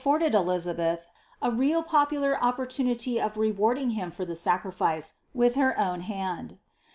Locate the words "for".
4.09-4.25